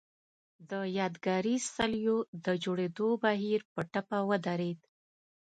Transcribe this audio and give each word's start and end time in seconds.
د 0.69 0.71
یادګاري 0.99 1.55
څليو 1.75 2.17
د 2.45 2.47
جوړېدو 2.63 3.07
بهیر 3.23 3.59
په 3.73 3.81
ټپه 3.91 4.19
ودرېد. 4.29 4.79